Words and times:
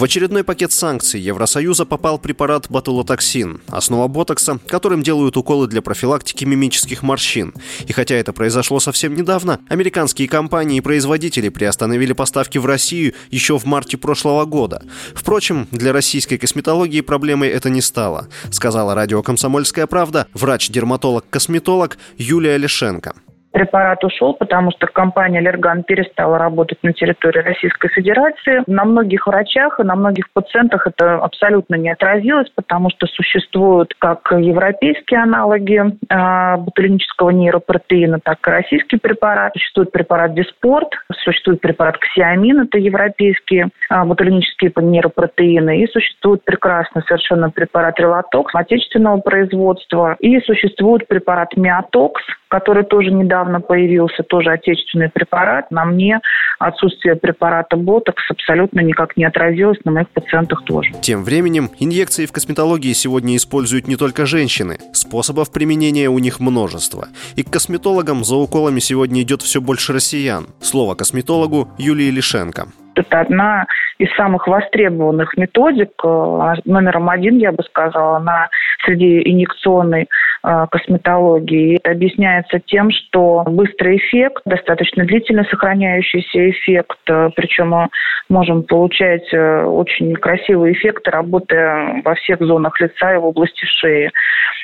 В 0.00 0.04
очередной 0.04 0.44
пакет 0.44 0.72
санкций 0.72 1.20
Евросоюза 1.20 1.84
попал 1.84 2.18
препарат 2.18 2.70
ботулотоксин, 2.70 3.60
основа 3.68 4.08
ботокса, 4.08 4.58
которым 4.66 5.02
делают 5.02 5.36
уколы 5.36 5.66
для 5.66 5.82
профилактики 5.82 6.46
мимических 6.46 7.02
морщин. 7.02 7.52
И 7.86 7.92
хотя 7.92 8.14
это 8.14 8.32
произошло 8.32 8.80
совсем 8.80 9.14
недавно, 9.14 9.60
американские 9.68 10.26
компании 10.26 10.78
и 10.78 10.80
производители 10.80 11.50
приостановили 11.50 12.14
поставки 12.14 12.56
в 12.56 12.64
Россию 12.64 13.12
еще 13.30 13.58
в 13.58 13.66
марте 13.66 13.98
прошлого 13.98 14.46
года. 14.46 14.82
Впрочем, 15.14 15.68
для 15.70 15.92
российской 15.92 16.38
косметологии 16.38 17.02
проблемой 17.02 17.50
это 17.50 17.68
не 17.68 17.82
стало, 17.82 18.28
сказала 18.50 18.94
радио 18.94 19.22
«Комсомольская 19.22 19.86
правда» 19.86 20.28
врач-дерматолог-косметолог 20.32 21.98
Юлия 22.16 22.56
Лишенко 22.56 23.16
препарат 23.52 24.02
ушел, 24.04 24.34
потому 24.34 24.70
что 24.70 24.86
компания 24.86 25.38
«Аллерган» 25.38 25.82
перестала 25.82 26.38
работать 26.38 26.78
на 26.82 26.92
территории 26.92 27.40
Российской 27.40 27.88
Федерации. 27.88 28.62
На 28.66 28.84
многих 28.84 29.26
врачах 29.26 29.80
и 29.80 29.82
на 29.82 29.96
многих 29.96 30.30
пациентах 30.32 30.86
это 30.86 31.16
абсолютно 31.16 31.74
не 31.74 31.90
отразилось, 31.90 32.48
потому 32.54 32.90
что 32.90 33.06
существуют 33.06 33.94
как 33.98 34.32
европейские 34.32 35.22
аналоги 35.22 35.80
э, 35.80 36.56
ботулинического 36.58 37.30
нейропротеина, 37.30 38.20
так 38.22 38.38
и 38.46 38.50
российский 38.50 38.98
препарат. 38.98 39.52
Существует 39.54 39.92
препарат 39.92 40.34
«Диспорт», 40.34 40.88
существует 41.24 41.60
препарат 41.60 41.98
«Ксиамин», 41.98 42.60
это 42.60 42.78
европейские 42.78 43.70
э, 43.90 44.04
ботулинические 44.04 44.72
нейропротеины, 44.76 45.82
и 45.82 45.86
существует 45.88 46.44
прекрасный 46.44 47.02
совершенно 47.02 47.50
препарат 47.50 47.98
«Релатокс» 47.98 48.54
отечественного 48.54 49.20
производства, 49.20 50.16
и 50.20 50.40
существует 50.40 51.06
препарат 51.08 51.56
«Миотокс», 51.56 52.22
который 52.50 52.84
тоже 52.84 53.10
недавно 53.12 53.60
появился, 53.60 54.22
тоже 54.22 54.50
отечественный 54.50 55.08
препарат. 55.08 55.70
На 55.70 55.84
мне 55.84 56.20
отсутствие 56.58 57.14
препарата 57.14 57.76
Ботокс 57.76 58.22
абсолютно 58.30 58.80
никак 58.80 59.16
не 59.16 59.24
отразилось, 59.24 59.78
на 59.84 59.92
моих 59.92 60.10
пациентах 60.10 60.64
тоже. 60.64 60.92
Тем 61.00 61.24
временем, 61.24 61.70
инъекции 61.78 62.26
в 62.26 62.32
косметологии 62.32 62.92
сегодня 62.92 63.36
используют 63.36 63.86
не 63.86 63.96
только 63.96 64.26
женщины. 64.26 64.78
Способов 64.92 65.52
применения 65.52 66.08
у 66.08 66.18
них 66.18 66.40
множество. 66.40 67.06
И 67.36 67.42
к 67.42 67.50
косметологам 67.50 68.24
за 68.24 68.34
уколами 68.34 68.80
сегодня 68.80 69.22
идет 69.22 69.42
все 69.42 69.60
больше 69.60 69.92
россиян. 69.92 70.48
Слово 70.60 70.96
косметологу 70.96 71.68
Юлии 71.78 72.10
Лишенко. 72.10 72.66
Это 72.94 73.20
одна 73.20 73.66
из 74.00 74.10
самых 74.16 74.48
востребованных 74.48 75.36
методик, 75.36 75.90
э, 76.02 76.54
номером 76.64 77.10
один, 77.10 77.36
я 77.38 77.52
бы 77.52 77.62
сказала, 77.62 78.18
на 78.18 78.48
среди 78.84 79.20
инъекционной 79.30 80.08
э, 80.42 80.66
косметологии. 80.70 81.76
Это 81.76 81.90
объясняется 81.90 82.60
тем, 82.60 82.90
что 82.90 83.44
быстрый 83.46 83.98
эффект, 83.98 84.42
достаточно 84.46 85.04
длительно 85.04 85.44
сохраняющийся 85.44 86.50
эффект, 86.50 86.98
э, 87.08 87.28
причем 87.36 87.70
мы 87.70 87.88
можем 88.30 88.62
получать 88.62 89.32
очень 89.34 90.14
красивые 90.14 90.74
эффекты, 90.74 91.10
работая 91.10 92.00
во 92.04 92.14
всех 92.14 92.38
зонах 92.40 92.80
лица 92.80 93.14
и 93.14 93.18
в 93.18 93.24
области 93.26 93.64
шеи. 93.64 94.10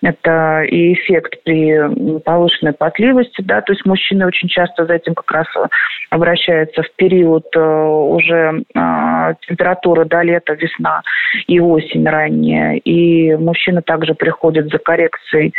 Это 0.00 0.62
и 0.62 0.94
эффект 0.94 1.42
при 1.44 2.20
повышенной 2.20 2.72
потливости, 2.72 3.42
да, 3.42 3.60
то 3.62 3.72
есть 3.72 3.84
мужчины 3.84 4.26
очень 4.26 4.48
часто 4.48 4.86
за 4.86 4.94
этим 4.94 5.14
как 5.14 5.30
раз 5.32 5.46
обращаются 6.10 6.82
в 6.82 6.92
период 6.94 7.46
уже 8.08 8.64
температура 9.46 10.04
до 10.04 10.22
лета, 10.22 10.54
весна 10.54 11.02
и 11.46 11.60
осень 11.60 12.06
ранняя. 12.06 12.76
И 12.76 13.34
мужчины 13.36 13.82
также 13.82 14.14
приходят 14.14 14.70
за 14.70 14.78
коррекцией 14.78 15.54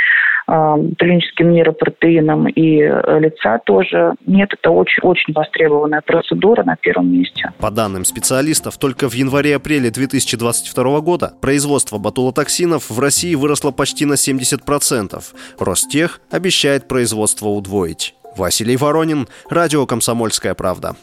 э, 0.47 0.75
клиническим 0.97 1.51
нейропротеином 1.51 2.47
и 2.47 2.81
э, 2.81 3.19
лица 3.19 3.59
тоже. 3.65 4.13
Нет, 4.25 4.49
это 4.53 4.71
очень, 4.71 5.01
очень 5.03 5.33
востребованная 5.33 6.01
процедура 6.01 6.63
на 6.63 6.75
первом 6.75 7.11
месте. 7.11 7.51
По 7.59 7.71
данным 7.71 8.05
специалистов, 8.05 8.77
только 8.77 9.09
в 9.09 9.13
январе-апреле 9.13 9.91
2022 9.91 11.01
года 11.01 11.33
производство 11.41 11.97
ботулотоксинов 11.97 12.89
в 12.89 12.99
России 12.99 13.35
выросло 13.35 13.71
почти 13.71 14.05
на 14.05 14.13
70%. 14.13 15.21
Ростех 15.59 16.21
обещает 16.31 16.87
производство 16.87 17.47
удвоить. 17.47 18.15
Василий 18.37 18.77
Воронин, 18.77 19.27
Радио 19.49 19.85
«Комсомольская 19.85 20.53
правда». 20.53 20.95